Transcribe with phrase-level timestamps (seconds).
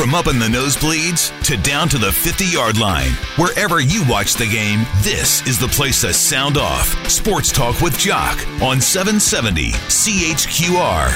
[0.00, 4.32] From up in the nosebleeds to down to the 50 yard line, wherever you watch
[4.32, 6.86] the game, this is the place to sound off.
[7.06, 11.10] Sports Talk with Jock on 770 CHQR.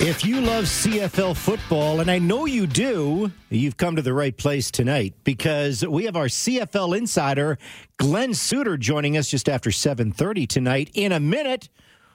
[0.00, 4.36] If you love CFL football, and I know you do, you've come to the right
[4.36, 7.58] place tonight because we have our CFL insider,
[7.96, 10.90] Glenn Suter, joining us just after 7.30 tonight.
[10.94, 11.68] In a minute,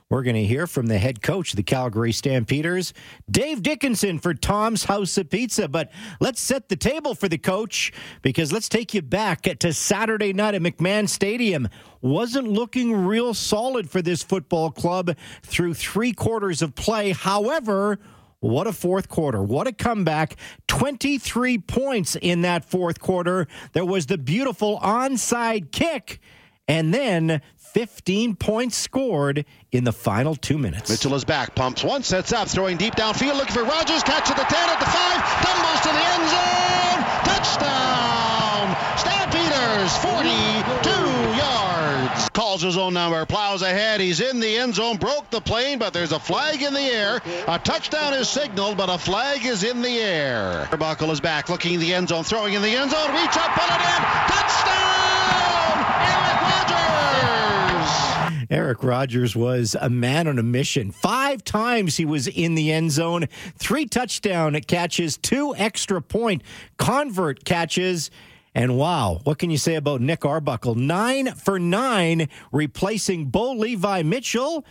[0.10, 2.94] we're going to hear from the head coach of the Calgary Stampeders,
[3.30, 5.68] Dave Dickenson, for Tom's House of Pizza.
[5.68, 7.92] But let's set the table for the coach
[8.22, 11.68] because let's take you back to Saturday night at McMahon Stadium.
[12.02, 17.12] Wasn't looking real solid for this football club through three quarters of play.
[17.12, 17.98] However,
[18.42, 19.42] what a fourth quarter.
[19.42, 20.36] What a comeback.
[20.68, 23.48] 23 points in that fourth quarter.
[23.74, 26.20] There was the beautiful onside kick.
[26.68, 27.42] And then
[27.76, 29.44] 15 points scored
[29.74, 30.90] in the final two minutes.
[30.90, 34.38] Mitchell is back, pumps one, sets up, throwing deep downfield, looking for Rogers, catch at
[34.38, 34.96] the 10, at the 5,
[35.44, 38.72] tumbles to the end zone, touchdown!
[38.98, 40.90] Stampeders, 42
[41.36, 42.30] yards.
[42.30, 45.92] Calls his own number, plows ahead, he's in the end zone, broke the plane, but
[45.92, 47.20] there's a flag in the air.
[47.50, 50.70] A touchdown is signaled, but a flag is in the air.
[50.80, 53.52] Buckle is back, looking in the end zone, throwing in the end zone, reach up,
[53.52, 55.25] pull it in, touchdown!
[58.50, 60.92] Eric Rogers was a man on a mission.
[60.92, 66.44] Five times he was in the end zone, three touchdown catches, two extra point
[66.78, 68.12] convert catches.
[68.54, 70.76] And wow, what can you say about Nick Arbuckle?
[70.76, 74.66] Nine for nine, replacing Bo Levi Mitchell.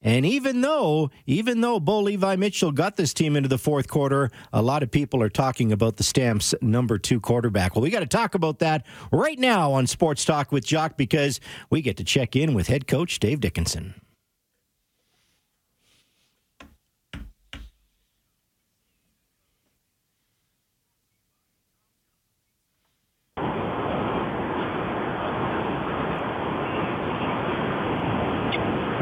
[0.00, 4.30] And even though, even though Bo Levi Mitchell got this team into the fourth quarter,
[4.52, 7.74] a lot of people are talking about the Stamps' number two quarterback.
[7.74, 11.40] Well, we got to talk about that right now on Sports Talk with Jock because
[11.68, 13.94] we get to check in with head coach Dave Dickenson.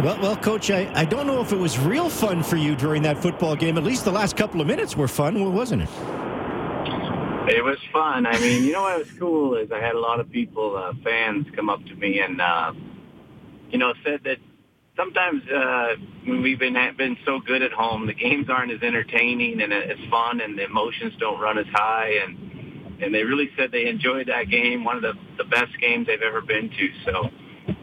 [0.06, 3.02] Well, well, Coach, I, I don't know if it was real fun for you during
[3.02, 3.76] that football game.
[3.76, 5.88] At least the last couple of minutes were fun, wasn't it?
[7.48, 8.24] It was fun.
[8.24, 10.92] I mean, you know what was cool is I had a lot of people, uh,
[11.02, 12.72] fans, come up to me and, uh,
[13.70, 14.38] you know, said that
[14.96, 19.60] sometimes uh, when we've been been so good at home, the games aren't as entertaining
[19.60, 22.20] and as fun, and the emotions don't run as high.
[22.24, 26.06] And and they really said they enjoyed that game, one of the the best games
[26.06, 26.90] they've ever been to.
[27.04, 27.30] So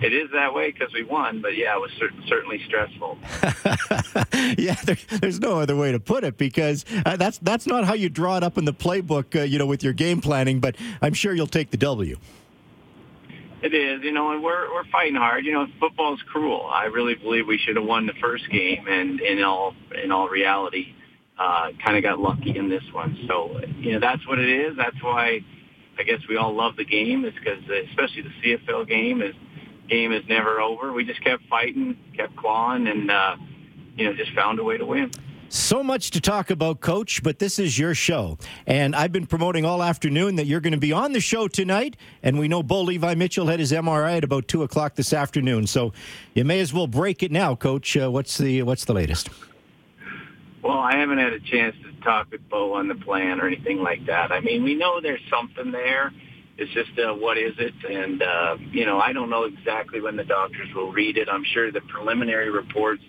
[0.03, 3.17] it is that way because we won, but yeah, it was cer- certainly stressful.
[4.57, 7.93] yeah, there, there's no other way to put it because uh, that's that's not how
[7.93, 10.59] you draw it up in the playbook, uh, you know, with your game planning.
[10.59, 12.17] But I'm sure you'll take the W.
[13.61, 15.45] It is, you know, and we're we're fighting hard.
[15.45, 16.69] You know, football's cruel.
[16.69, 20.27] I really believe we should have won the first game, and in all in all
[20.27, 20.93] reality,
[21.39, 23.17] uh, kind of got lucky in this one.
[23.25, 24.75] So, you know, that's what it is.
[24.75, 25.45] That's why
[25.97, 27.23] I guess we all love the game.
[27.23, 29.33] Is because especially the CFL game is
[29.89, 30.91] game is never over.
[30.93, 33.35] We just kept fighting, kept clawing, and uh,
[33.95, 35.11] you know, just found a way to win.
[35.49, 38.39] So much to talk about, Coach, but this is your show.
[38.65, 41.95] And I've been promoting all afternoon that you're going to be on the show tonight.
[42.23, 45.67] And we know Bo Levi Mitchell had his MRI at about 2 o'clock this afternoon.
[45.67, 45.93] So
[46.33, 47.95] you may as well break it now, Coach.
[47.95, 49.29] Uh, what's, the, what's the latest?
[50.63, 53.77] Well, I haven't had a chance to talk with Bo on the plan or anything
[53.77, 54.31] like that.
[54.31, 56.11] I mean, we know there's something there.
[56.57, 57.73] It's just uh, what is it?
[57.89, 61.27] And, uh, you know, I don't know exactly when the doctors will read it.
[61.27, 63.01] I'm sure the preliminary reports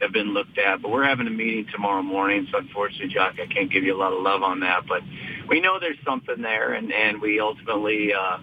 [0.00, 2.46] have been looked at, but we're having a meeting tomorrow morning.
[2.50, 5.02] So unfortunately, Jock, I can't give you a lot of love on that, but
[5.48, 8.38] we know there's something there, and and we ultimately uh,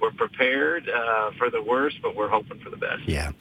[0.00, 3.02] we're prepared uh, for the worst, but we're hoping for the best.
[3.06, 3.32] Yeah,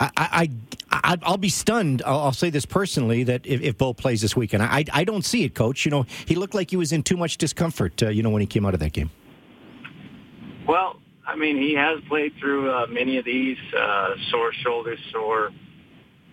[0.00, 0.48] I.
[0.90, 2.02] I I'll be stunned.
[2.06, 5.24] I'll, I'll say this personally that if, if Bo plays this weekend, I I don't
[5.24, 5.84] see it, Coach.
[5.84, 8.02] You know, he looked like he was in too much discomfort.
[8.02, 9.10] Uh, you know, when he came out of that game.
[10.68, 10.96] Well,
[11.26, 15.50] I mean, he has played through uh, many of these uh, sore shoulders, sore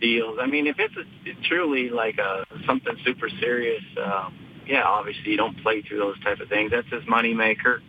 [0.01, 0.37] deals.
[0.41, 4.29] I mean, if it's a, truly like a something super serious, uh,
[4.67, 6.71] yeah, obviously you don't play through those type of things.
[6.71, 7.81] That's his money maker.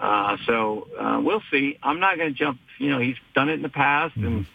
[0.00, 1.78] Uh, so uh, we'll see.
[1.82, 2.58] I'm not going to jump.
[2.78, 4.46] You know, he's done it in the past, and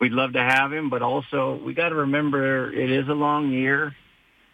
[0.00, 0.88] we'd love to have him.
[0.88, 3.94] But also, we got to remember it is a long year,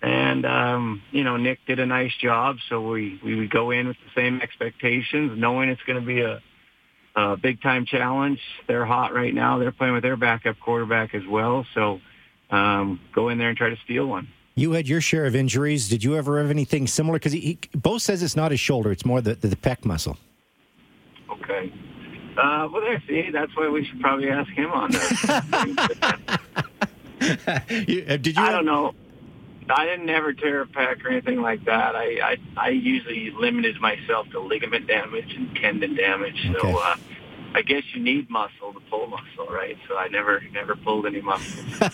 [0.03, 2.57] and um, you know, Nick did a nice job.
[2.69, 6.21] So we we would go in with the same expectations, knowing it's going to be
[6.21, 6.41] a
[7.17, 8.41] uh, big time challenge.
[8.67, 9.59] They're hot right now.
[9.59, 11.67] They're playing with their backup quarterback as well.
[11.75, 12.01] So
[12.51, 14.29] um, go in there and try to steal one.
[14.55, 15.89] You had your share of injuries.
[15.89, 17.19] Did you ever have anything similar?
[17.19, 19.85] Because he, he, both says it's not his shoulder; it's more the, the, the pec
[19.85, 20.17] muscle.
[21.31, 21.73] Okay.
[22.37, 23.03] Uh, well, there.
[23.07, 26.41] See, that's why we should probably ask him on that.
[27.89, 28.43] you, uh, did you?
[28.43, 28.95] I have, don't know.
[29.71, 31.95] I didn't ever tear a pack or anything like that.
[31.97, 36.41] I, I I usually limited myself to ligament damage and tendon damage.
[36.53, 36.73] So Okay.
[36.73, 36.97] uh,
[37.53, 39.77] I guess you need muscle to pull muscle, right?
[39.89, 41.65] So I never never pulled any muscle.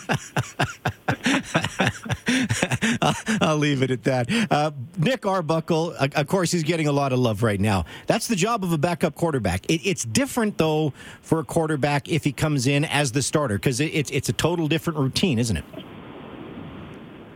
[3.40, 4.28] I'll, leave it at that.
[4.50, 7.84] Uh, Nick Arbuckle, of course, he's getting a lot of love right now.
[8.06, 9.64] That's the job of a backup quarterback.
[9.70, 10.92] It, it's different, though,
[11.22, 14.32] for a quarterback if he comes in as the starter because it, it's it's a
[14.34, 15.64] total different routine, isn't it?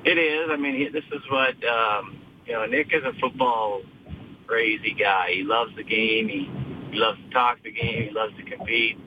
[0.05, 0.49] It is.
[0.51, 2.67] I mean, he, this is what um, you know.
[2.67, 3.83] Nick is a football
[4.47, 5.31] crazy guy.
[5.35, 6.29] He loves the game.
[6.29, 6.51] He,
[6.91, 8.09] he loves to talk the game.
[8.09, 8.99] He loves to compete.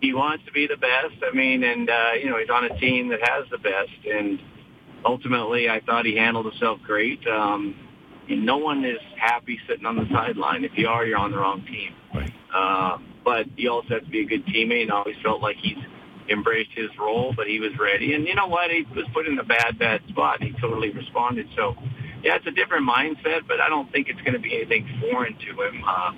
[0.00, 1.22] He wants to be the best.
[1.22, 4.06] I mean, and uh, you know, he's on a team that has the best.
[4.10, 4.40] And
[5.04, 7.20] ultimately, I thought he handled himself great.
[7.28, 7.76] Um,
[8.28, 10.64] and no one is happy sitting on the sideline.
[10.64, 11.94] If you are, you're on the wrong team.
[12.14, 12.32] Right.
[12.54, 15.78] Uh, but he also has to be a good teammate and always felt like he's
[16.32, 18.14] embraced his role, but he was ready.
[18.14, 18.70] And you know what?
[18.70, 20.42] He was put in a bad, bad spot.
[20.42, 21.46] He totally responded.
[21.56, 21.74] So,
[22.22, 25.36] yeah, it's a different mindset, but I don't think it's going to be anything foreign
[25.38, 25.84] to him.
[25.86, 26.12] Uh,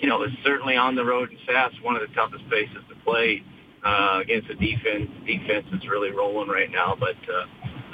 [0.00, 2.94] you know, it's certainly on the road in SAS, one of the toughest places to
[3.04, 3.44] play
[3.84, 5.10] uh, against a defense.
[5.26, 7.44] Defense is really rolling right now, but uh,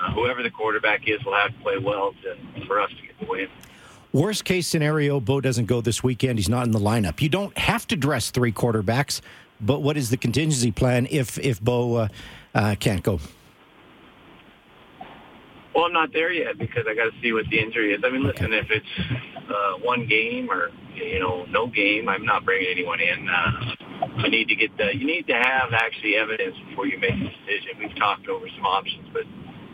[0.01, 3.19] uh, whoever the quarterback is will have to play well to, for us to get
[3.21, 3.49] the win.
[4.13, 6.39] Worst case scenario, Bo doesn't go this weekend.
[6.39, 7.21] He's not in the lineup.
[7.21, 9.21] You don't have to dress three quarterbacks,
[9.61, 12.09] but what is the contingency plan if if Bo uh,
[12.55, 13.21] uh, can't go?
[15.75, 18.03] Well, I'm not there yet because I got to see what the injury is.
[18.05, 18.87] I mean, listen, if it's
[19.49, 23.29] uh, one game or you know no game, I'm not bringing anyone in.
[23.29, 23.75] Uh,
[24.17, 27.31] you need to get the you need to have actually evidence before you make a
[27.47, 27.79] decision.
[27.79, 29.23] We've talked over some options, but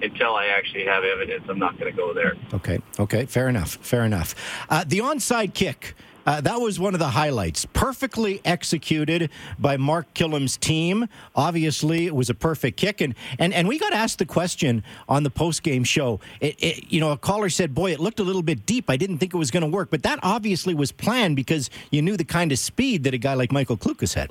[0.03, 2.35] until I actually have evidence, I'm not going to go there.
[2.53, 4.35] Okay, okay, fair enough, fair enough.
[4.69, 5.95] Uh, the onside kick.
[6.27, 7.67] Uh, that was one of the highlights.
[7.75, 9.29] Perfectly executed
[9.59, 11.07] by Mark Kilam's team.
[11.37, 15.23] Obviously, it was a perfect kick, and and, and we got asked the question on
[15.23, 16.21] the post game show.
[16.41, 18.89] It, it, you know, a caller said, "Boy, it looked a little bit deep.
[18.89, 22.01] I didn't think it was going to work," but that obviously was planned because you
[22.01, 24.31] knew the kind of speed that a guy like Michael Klukas had.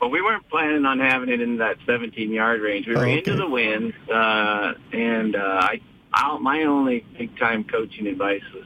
[0.00, 2.86] Well, we weren't planning on having it in that 17 yard range.
[2.86, 3.18] We were Oh, okay.
[3.18, 5.80] into the wind, uh, and uh, I,
[6.12, 8.64] I, my only big time coaching advice was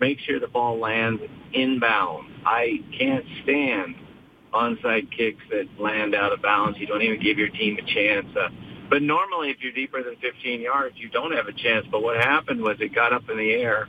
[0.00, 2.32] make sure the ball lands inbound.
[2.44, 3.94] I can't stand
[4.52, 6.78] onside kicks that land out of bounds.
[6.78, 8.26] You don't even give your team a chance.
[8.36, 8.48] Uh,
[8.88, 11.86] but normally, if you're deeper than 15 yards, you don't have a chance.
[11.90, 13.88] But what happened was it got up in the air,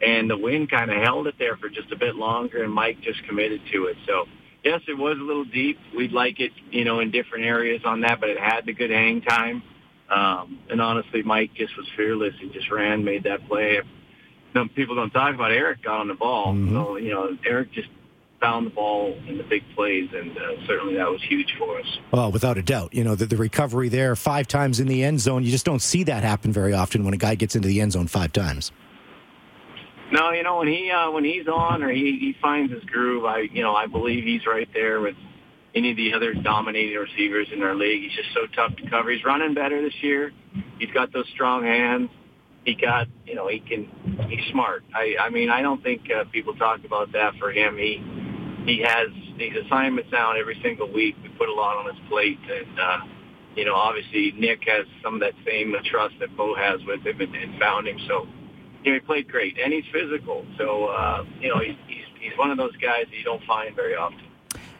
[0.00, 3.00] and the wind kind of held it there for just a bit longer, and Mike
[3.02, 3.96] just committed to it.
[4.06, 4.24] So
[4.64, 5.78] yes, it was a little deep.
[5.96, 8.90] We'd like it, you know, in different areas on that, but it had the good
[8.90, 9.62] hang time.
[10.08, 12.32] Um, and honestly, Mike just was fearless.
[12.40, 13.80] He just ran, made that play.
[14.54, 16.54] Some people don't talk about Eric got on the ball.
[16.54, 16.72] Mhm.
[16.72, 17.88] So, you know, Eric just
[18.40, 21.98] found the ball in the big plays, and uh, certainly that was huge for us.
[22.12, 25.20] Well, without a doubt, you know the, the recovery there five times in the end
[25.20, 25.44] zone.
[25.44, 27.92] You just don't see that happen very often when a guy gets into the end
[27.92, 28.70] zone five times.
[30.10, 33.24] No, you know when he uh, when he's on or he, he finds his groove,
[33.24, 35.16] I you know I believe he's right there with
[35.74, 38.02] any of the other dominating receivers in our league.
[38.02, 39.10] He's just so tough to cover.
[39.10, 40.32] He's running better this year.
[40.78, 42.08] He's got those strong hands.
[42.68, 43.82] He got you know he can
[44.30, 44.80] he's smart.
[44.94, 47.70] I I mean I don't think uh, people talk about that for him.
[47.86, 47.92] He
[48.70, 51.14] he has these assignments down every single week.
[51.22, 52.78] We put a lot on his plate and.
[52.88, 52.98] uh
[53.56, 57.20] you know, obviously Nick has some of that same trust that Bo has with him
[57.20, 57.98] and, and found him.
[58.06, 58.14] So,
[58.84, 60.46] you know, he played great, and he's physical.
[60.56, 63.74] So, uh, you know, he's, he's he's one of those guys that you don't find
[63.74, 64.20] very often.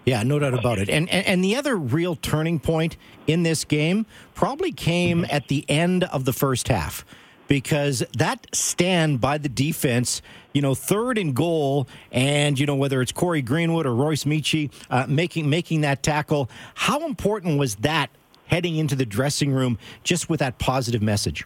[0.04, 0.88] Yeah, no doubt about it.
[0.88, 2.96] And, and and the other real turning point
[3.26, 7.04] in this game probably came at the end of the first half
[7.48, 13.02] because that stand by the defense, you know, third and goal, and you know whether
[13.02, 16.48] it's Cory Greenwood or Royce Metchie uh, making making that tackle.
[16.74, 18.10] How important was that
[18.46, 21.44] heading into the dressing room just with that positive message?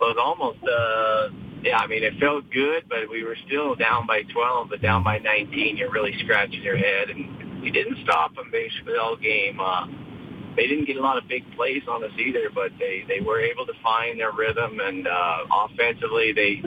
[0.00, 1.30] Well, it was almost, uh,
[1.62, 5.02] yeah, I mean, it felt good, but we were still down by 12, but down
[5.02, 5.78] by 19.
[5.78, 9.58] You're really scratching your head, and we didn't stop them basically all game.
[9.58, 9.86] Uh,
[10.56, 13.40] they didn't get a lot of big plays on us either, but they, they were
[13.40, 16.62] able to find their rhythm, and uh, offensively, they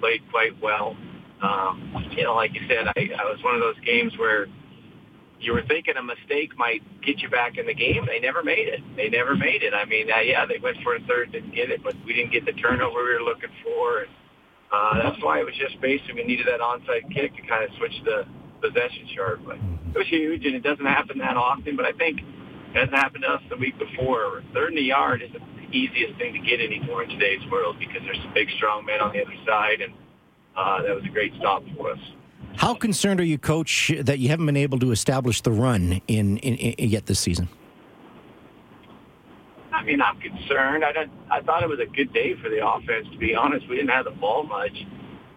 [0.00, 0.96] played quite well.
[1.42, 4.46] Um, you know, like you said, I, I was one of those games where
[5.40, 8.04] you were thinking a mistake might get you back in the game.
[8.06, 8.80] They never made it.
[8.94, 9.72] They never made it.
[9.72, 12.32] I mean, uh, yeah, they went for a third, didn't get it, but we didn't
[12.32, 14.00] get the turnover we were looking for.
[14.00, 14.10] And,
[14.70, 17.70] uh, that's why it was just basically we needed that onside kick to kind of
[17.78, 18.26] switch the
[18.60, 19.40] possession chart.
[19.44, 21.74] But it was huge, and it doesn't happen that often.
[21.74, 22.20] But I think
[22.74, 24.42] hasn't happened to us the week before.
[24.54, 28.02] Third in the yard isn't the easiest thing to get anymore in today's world because
[28.04, 29.92] there's some big, strong men on the other side, and
[30.56, 31.98] uh, that was a great stop for us.
[32.56, 36.38] How concerned are you, Coach, that you haven't been able to establish the run in,
[36.38, 37.48] in, in yet this season?
[39.72, 40.84] I mean, I'm concerned.
[40.84, 41.10] I don't.
[41.30, 43.06] I thought it was a good day for the offense.
[43.12, 44.76] To be honest, we didn't have the ball much.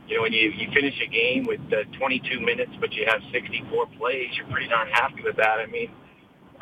[0.08, 3.22] You know, when you you finish a game with uh, 22 minutes, but you have
[3.32, 5.60] 64 plays, you're pretty darn happy with that.
[5.60, 5.92] I mean,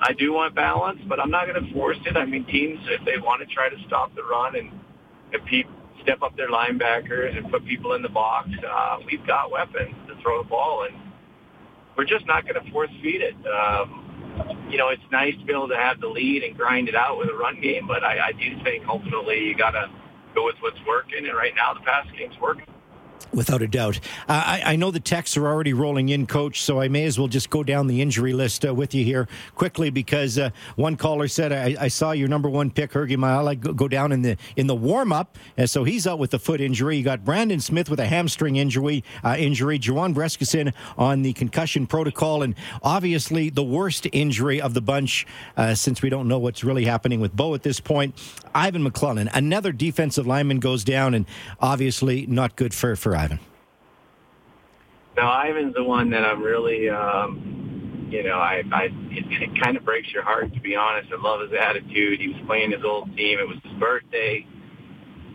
[0.02, 2.18] I do want balance, but I'm not going to force it.
[2.18, 4.72] I mean, teams if they want to try to stop the run and
[5.46, 9.96] people step up their linebackers and put people in the box, uh, we've got weapons
[10.08, 10.98] to throw the ball, and
[11.96, 13.36] we're just not going to force feed it.
[13.46, 16.96] Um, you know, it's nice to be able to have the lead and grind it
[16.96, 19.88] out with a run game, but I, I do think ultimately you got to
[20.34, 22.66] go with what's working, and right now the pass game's working.
[23.34, 24.00] Without a doubt.
[24.28, 27.30] I, I, know the texts are already rolling in, Coach, so I may as well
[27.30, 31.30] just go down the injury list uh, with you here quickly because uh, one caller
[31.30, 34.36] said, I, I, saw your number one pick, Hergy Mayala, go, go down in the
[34.58, 35.38] in the warm up.
[35.56, 36.98] And so he's out with a foot injury.
[36.98, 41.88] You got Brandon Smith with a hamstring injury, uh, injury, Juwan Brescacin on the concussion
[41.88, 46.66] protocol, and obviously the worst injury of the bunch uh, since we don't know what's
[46.66, 48.14] really happening with Bo at this point.
[48.54, 51.26] Ivan McLennan, another defensive lineman goes down, and
[51.62, 53.40] obviously not good for, for Ivan.
[55.18, 59.78] No, Ivan's the one that I'm really, um, you know, I, I it, it kind
[59.78, 61.12] of breaks your heart to be honest.
[61.12, 62.20] I love his attitude.
[62.20, 63.40] He was playing his old team.
[63.40, 64.46] It was his birthday.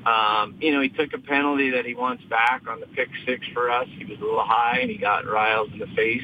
[0.07, 3.47] Um, you know, he took a penalty that he wants back on the pick six
[3.53, 3.89] for us.
[3.99, 6.23] He was a little high and he got Riles in the face.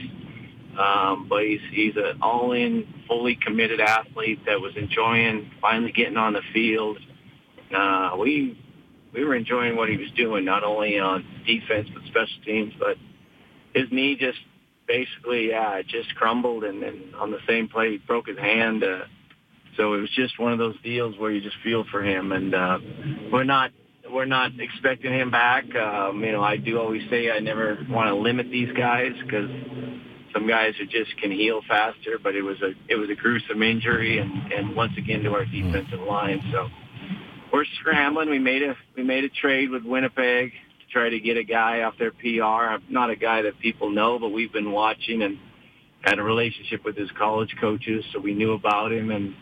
[0.78, 6.32] Um, but he's he's an all-in, fully committed athlete that was enjoying finally getting on
[6.32, 6.98] the field.
[7.74, 8.58] Uh, we
[9.12, 12.72] we were enjoying what he was doing, not only on defense but special teams.
[12.78, 12.96] But
[13.74, 14.38] his knee just
[14.86, 18.84] basically, yeah, it just crumbled, and then on the same play, he broke his hand.
[18.84, 19.04] Uh,
[19.76, 22.54] so it was just one of those deals where you just feel for him, and
[22.54, 22.78] uh,
[23.32, 23.70] we're not
[24.10, 25.64] we're not expecting him back.
[25.74, 29.48] Um, you know, I do always say I never want to limit these guys because
[30.34, 33.62] some guys are just can heal faster, but it was a it was a gruesome
[33.62, 36.42] injury, and and once again to our defensive line.
[36.52, 36.68] So
[37.52, 38.30] we're scrambling.
[38.30, 41.82] We made a we made a trade with Winnipeg to try to get a guy
[41.82, 42.42] off their PR.
[42.42, 45.38] I'm not a guy that people know, but we've been watching and
[46.00, 49.34] had a relationship with his college coaches, so we knew about him and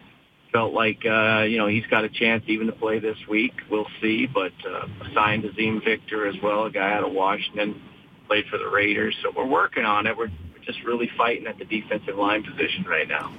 [0.52, 3.54] felt like uh, you know he's got a chance even to play this week.
[3.70, 7.80] We'll see, but uh, signed Azeem Victor as well, a guy out of Washington,
[8.26, 9.16] played for the Raiders.
[9.22, 10.16] So we're working on it.
[10.16, 13.32] We're, we're just really fighting at the defensive line position right now.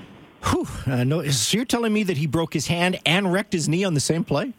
[0.50, 3.70] Whew, uh, no, so you're telling me that he broke his hand and wrecked his
[3.70, 4.54] knee on the same play?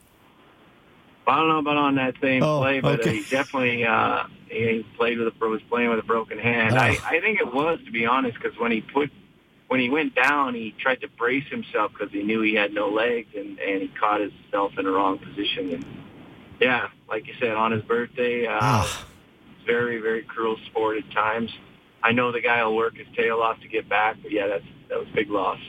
[1.26, 3.17] I don't know about on that same oh, play, but okay.
[3.17, 6.75] he definitely uh, he played with a was playing with a broken hand.
[6.75, 6.79] Oh.
[6.79, 9.11] I, I think it was to be honest because when he put
[9.69, 12.88] when he went down, he tried to brace himself because he knew he had no
[12.88, 15.73] legs, and and he caught himself in the wrong position.
[15.75, 15.87] And
[16.61, 19.07] yeah, like you said, on his birthday, uh, oh.
[19.67, 21.50] very very cruel sport at times.
[22.02, 24.64] I know the guy will work his tail off to get back, but yeah, that's
[24.88, 25.61] that was a big loss.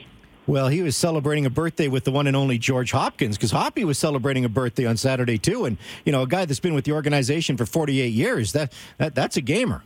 [0.46, 3.84] Well, he was celebrating a birthday with the one and only George Hopkins because Hoppy
[3.84, 6.84] was celebrating a birthday on Saturday too, and you know a guy that's been with
[6.84, 8.52] the organization for 48 years.
[8.52, 9.82] That, that that's a gamer.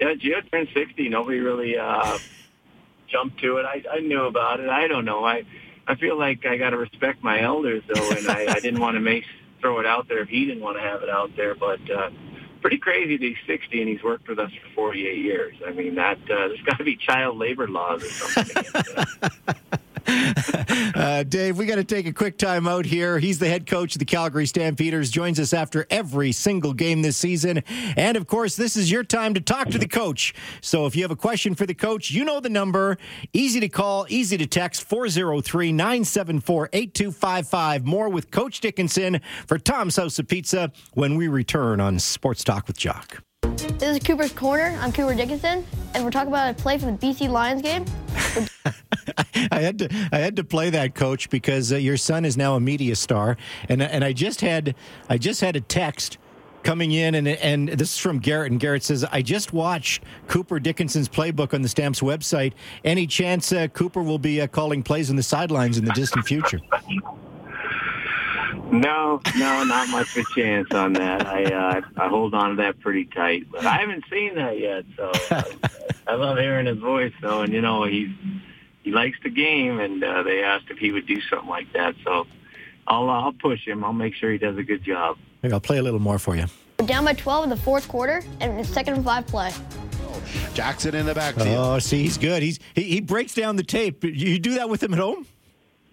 [0.00, 1.08] Yeah, Gio turned 60.
[1.08, 2.18] Nobody really uh,
[3.08, 3.66] jumped to it.
[3.66, 4.68] I, I knew about it.
[4.68, 5.24] I don't know.
[5.24, 5.44] I
[5.86, 8.94] I feel like I got to respect my elders though, and I, I didn't want
[8.94, 9.24] to make
[9.60, 11.54] throw it out there if he didn't want to have it out there.
[11.54, 12.10] But uh,
[12.60, 15.54] pretty crazy that he's 60 and he's worked with us for 48 years.
[15.66, 18.64] I mean, that uh, there's got to be child labor laws or something.
[20.94, 23.18] uh, Dave, we got to take a quick time out here.
[23.18, 27.16] He's the head coach of the Calgary Stampeders, joins us after every single game this
[27.16, 27.62] season.
[27.96, 30.34] And of course, this is your time to talk to the coach.
[30.60, 32.98] So if you have a question for the coach, you know the number.
[33.32, 37.84] Easy to call, easy to text 403 974 8255.
[37.84, 42.66] More with Coach Dickenson for Tom's House of Pizza when we return on Sports Talk
[42.66, 43.22] with Jock.
[43.78, 44.78] This is Cooper's Corner.
[44.80, 47.84] I'm Cooper Dickenson, and we're talking about a play from the BC Lions game.
[49.52, 52.54] I had to I had to play that coach because uh, your son is now
[52.54, 53.36] a media star,
[53.68, 54.74] and and I just had
[55.10, 56.16] I just had a text
[56.62, 60.58] coming in, and and this is from Garrett, and Garrett says I just watched Cooper
[60.58, 62.54] Dickenson's playbook on the Stamps website.
[62.82, 66.26] Any chance uh, Cooper will be uh, calling plays on the sidelines in the distant
[66.26, 66.60] future?
[68.70, 71.26] No, no, not much of a chance on that.
[71.26, 74.84] I uh, I hold on to that pretty tight, but I haven't seen that yet.
[74.96, 75.42] So uh,
[76.06, 78.10] I love hearing his voice, though, and you know he's
[78.82, 81.94] he likes the game, and uh, they asked if he would do something like that.
[82.04, 82.26] So
[82.86, 83.84] I'll uh, I'll push him.
[83.84, 85.16] I'll make sure he does a good job.
[85.42, 86.46] Maybe I'll play a little more for you.
[86.80, 89.52] We're down by 12 in the fourth quarter, and it's second and five play.
[90.54, 91.48] Jackson in the backfield.
[91.48, 92.42] Oh, see, he's good.
[92.42, 94.02] He's he, he breaks down the tape.
[94.02, 95.26] You do that with him at home?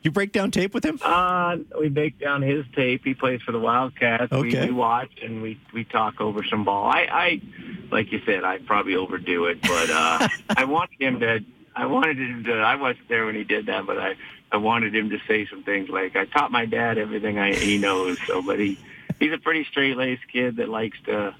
[0.03, 0.99] You break down tape with him?
[1.01, 3.05] Uh, we break down his tape.
[3.05, 4.33] He plays for the Wildcats.
[4.33, 4.61] Okay.
[4.61, 6.87] We, we watch and we we talk over some ball.
[6.87, 7.41] I, I
[7.89, 11.39] like you said, I probably overdo it, but uh, I wanted him to.
[11.75, 12.53] I wanted him to.
[12.55, 14.15] I wasn't there when he did that, but I
[14.51, 17.77] I wanted him to say some things like, "I taught my dad everything I, he
[17.77, 18.77] knows." So, but he
[19.19, 21.33] he's a pretty straight laced kid that likes to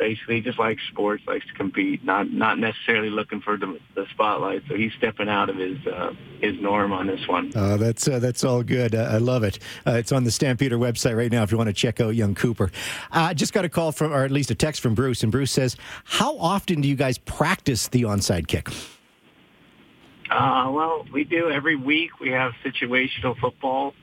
[0.00, 4.62] basically just likes sports, likes to compete, not not necessarily looking for the, the spotlight.
[4.66, 7.52] So he's stepping out of his uh, his norm on this one.
[7.54, 8.94] Uh, that's uh, that's all good.
[8.94, 9.60] Uh, I love it.
[9.86, 12.34] Uh, it's on the Stampeder website right now if you want to check out young
[12.34, 12.72] Cooper.
[13.12, 15.52] I just got a call from, or at least a text from Bruce, and Bruce
[15.52, 18.68] says, "How often do you guys practice the onside kick?"
[20.30, 22.18] Uh, well, we do every week.
[22.20, 23.94] We have situational football.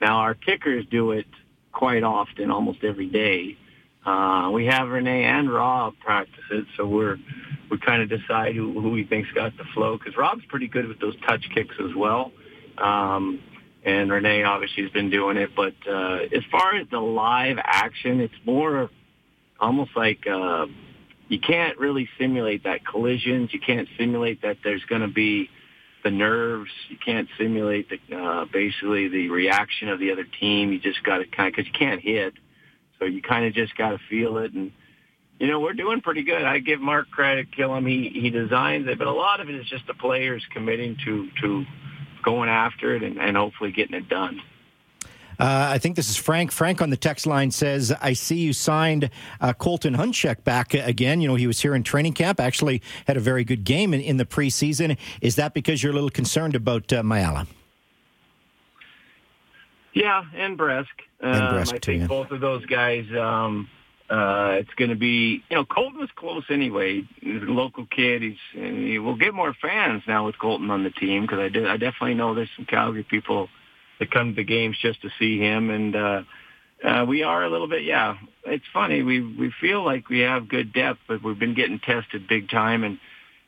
[0.00, 1.26] Now our kickers do it
[1.72, 3.56] quite often, almost every day.
[4.08, 7.18] Uh, we have Renee and Rob practice it, so we're
[7.70, 10.88] we kind of decide who, who we think's got the flow because Rob's pretty good
[10.88, 12.32] with those touch kicks as well,
[12.78, 13.38] um,
[13.84, 15.50] and Renee obviously has been doing it.
[15.54, 18.88] But uh, as far as the live action, it's more
[19.60, 20.66] almost like uh,
[21.28, 23.52] you can't really simulate that collisions.
[23.52, 25.50] You can't simulate that there's going to be
[26.02, 26.70] the nerves.
[26.88, 30.72] You can't simulate the uh, basically the reaction of the other team.
[30.72, 32.32] You just got to kind of because you can't hit.
[32.98, 34.52] So you kind of just got to feel it.
[34.52, 34.72] And,
[35.38, 36.42] you know, we're doing pretty good.
[36.42, 37.88] I give Mark credit, Kilam.
[37.88, 41.28] He, he designs it, but a lot of it is just the players committing to,
[41.40, 41.64] to
[42.24, 44.42] going after it and, and hopefully getting it done.
[45.38, 46.50] Uh, I think this is Frank.
[46.50, 51.20] Frank on the text line says, I see you signed uh, Colton Hunchak back again.
[51.20, 54.00] You know, he was here in training camp, actually had a very good game in,
[54.00, 54.98] in the preseason.
[55.20, 57.46] Is that because you're a little concerned about uh, Mayala?
[59.98, 60.86] Yeah, and Bresk.
[61.20, 62.06] And um, Bresk I too, think yeah.
[62.06, 63.04] both of those guys.
[63.18, 63.68] Um,
[64.08, 67.02] uh, it's going to be, you know, Colton was close anyway.
[67.20, 68.22] He's a local kid.
[68.22, 71.66] He's he will get more fans now with Colton on the team because I did.
[71.66, 73.48] I definitely know there's some Calgary people
[73.98, 76.22] that come to the games just to see him, and uh,
[76.84, 77.82] uh, we are a little bit.
[77.82, 79.02] Yeah, it's funny.
[79.02, 82.84] We we feel like we have good depth, but we've been getting tested big time,
[82.84, 82.98] and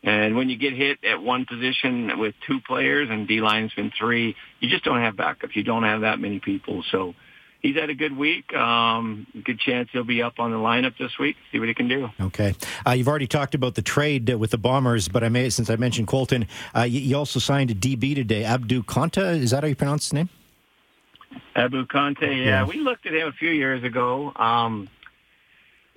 [0.02, 3.90] and when you get hit at one position with two players and D line's been
[3.96, 5.54] three, you just don't have backups.
[5.54, 6.82] You don't have that many people.
[6.90, 7.14] So
[7.60, 8.54] he's had a good week.
[8.54, 11.36] Um, good chance he'll be up on the lineup this week.
[11.52, 12.08] See what he can do.
[12.18, 12.54] Okay.
[12.86, 15.68] Uh, you've already talked about the trade uh, with the Bombers, but I may, since
[15.68, 19.38] I mentioned Colton, uh, you, you also signed a DB today, Abdu Konta.
[19.38, 20.30] Is that how you pronounce his name?
[21.54, 22.64] Abu Conte, yeah, Yeah.
[22.66, 24.32] we looked at him a few years ago.
[24.34, 24.88] Um,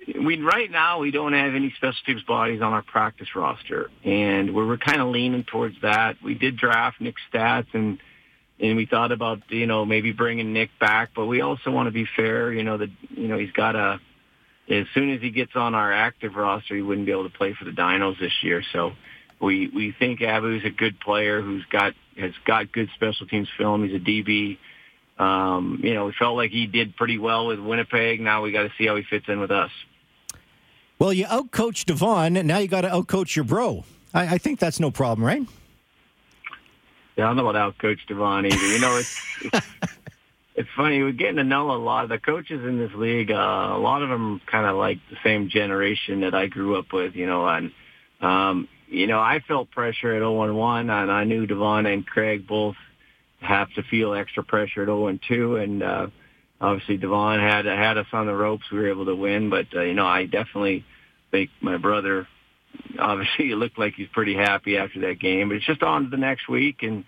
[0.06, 4.54] we right now we don't have any special teams bodies on our practice roster, and
[4.54, 6.16] we're, we're kind of leaning towards that.
[6.22, 7.98] We did draft Nick Statz, and
[8.60, 11.92] and we thought about you know maybe bringing Nick back, but we also want to
[11.92, 12.52] be fair.
[12.52, 14.00] You know that you know he's got a
[14.68, 17.54] as soon as he gets on our active roster, he wouldn't be able to play
[17.54, 18.62] for the Dinos this year.
[18.72, 18.92] So
[19.40, 23.86] we we think Abu's a good player who's got has got good special teams film.
[23.86, 24.58] He's a DB.
[25.18, 28.20] Um, you know, we felt like he did pretty well with Winnipeg.
[28.20, 29.70] Now we got to see how he fits in with us.
[30.98, 32.36] Well, you outcoached Devon.
[32.36, 33.84] And now you got to outcoach your bro.
[34.12, 35.42] I, I think that's no problem, right?
[37.16, 38.66] Yeah, I don't know about Coach Devon either.
[38.66, 39.66] You know, it's it's,
[40.56, 41.02] it's funny.
[41.02, 43.30] We're getting to know a lot of the coaches in this league.
[43.30, 43.34] Uh,
[43.72, 47.14] a lot of them kind of like the same generation that I grew up with.
[47.14, 47.72] You know, and
[48.20, 52.46] um, you know, I felt pressure at 0 1, and I knew Devon and Craig
[52.48, 52.76] both
[53.40, 56.06] have to feel extra pressure at 0 2, and uh,
[56.60, 58.70] obviously Devon had had us on the ropes.
[58.70, 60.84] We were able to win, but uh, you know, I definitely
[61.30, 62.26] think my brother
[62.98, 65.48] obviously it looked like he's pretty happy after that game.
[65.48, 67.04] But it's just on to the next week, and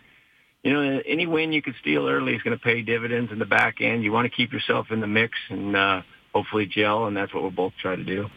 [0.62, 3.46] you know any win you can steal early is going to pay dividends in the
[3.46, 4.04] back end.
[4.04, 6.02] You want to keep yourself in the mix and uh,
[6.34, 8.28] hopefully gel, and that's what we'll both try to do.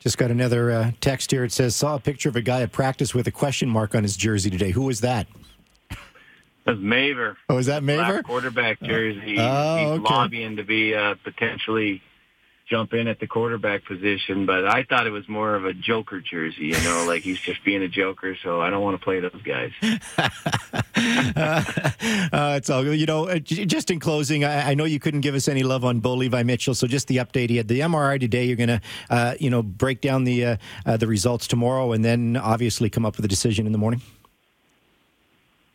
[0.00, 1.42] Just got another uh, text here.
[1.42, 4.04] It says, saw a picture of a guy at practice with a question mark on
[4.04, 4.70] his jersey today.
[4.70, 5.26] Who was that?
[6.68, 7.36] That's Maver.
[7.48, 8.22] Oh, is that Maver?
[8.22, 9.36] Quarterback jersey.
[9.38, 10.14] Oh, He's okay.
[10.14, 12.02] lobbying to be uh, potentially
[12.68, 16.20] jump in at the quarterback position, but I thought it was more of a joker
[16.20, 16.66] jersey.
[16.66, 18.36] You know, like he's just being a joker.
[18.42, 19.72] So I don't want to play those guys.
[21.00, 22.98] Uh, it's all good.
[22.98, 25.84] You know, uh, just in closing, I, I know you couldn't give us any love
[25.84, 27.50] on Bo Levi Mitchell, so just the update.
[27.50, 28.44] He had the MRI today.
[28.44, 32.04] You're going to, uh, you know, break down the uh, uh, the results tomorrow, and
[32.04, 34.02] then obviously come up with a decision in the morning.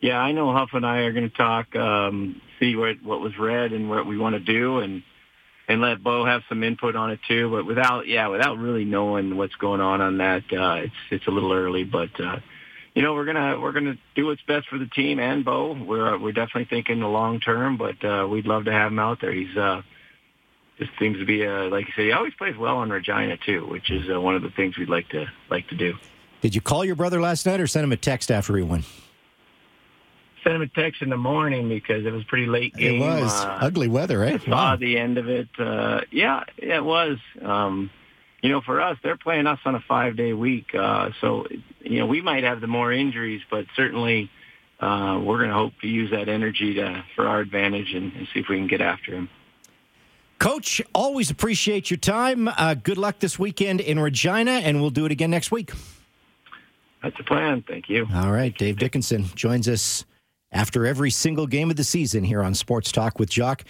[0.00, 3.38] Yeah, I know Huff and I are going to talk, um, see what what was
[3.38, 5.02] read and what we want to do, and
[5.66, 7.50] and let Bo have some input on it too.
[7.50, 11.30] But without, yeah, without really knowing what's going on on that, uh, it's it's a
[11.30, 11.84] little early.
[11.84, 12.36] But uh,
[12.94, 15.72] you know, we're gonna we're gonna do what's best for the team and Bo.
[15.72, 19.20] We're we're definitely thinking the long term, but uh, we'd love to have him out
[19.20, 19.32] there.
[19.32, 19.82] He's uh,
[20.78, 23.66] just seems to be uh, like you said, he always plays well on Regina too,
[23.66, 25.94] which is uh, one of the things we'd like to like to do.
[26.40, 28.84] Did you call your brother last night or send him a text after he won?
[30.44, 33.00] Sent him a text in the morning because it was pretty late game.
[33.00, 34.40] It was Uh, ugly weather, right?
[34.42, 35.48] saw the end of it.
[35.58, 37.18] Uh, yeah, yeah, it was.
[37.42, 37.90] Um,
[38.42, 40.74] you know, for us, they're playing us on a five day week.
[40.74, 41.46] Uh, so,
[41.80, 44.30] you know, we might have the more injuries, but certainly
[44.80, 48.28] uh, we're going to hope to use that energy to for our advantage and, and
[48.34, 49.30] see if we can get after him.
[50.38, 52.48] Coach, always appreciate your time.
[52.48, 55.72] Uh, good luck this weekend in Regina, and we'll do it again next week.
[57.02, 57.64] That's the plan.
[57.66, 58.06] Thank you.
[58.14, 58.54] All right.
[58.54, 60.04] Dave Dickenson joins us
[60.54, 63.64] after every single game of the season here on Sports Talk with Jock.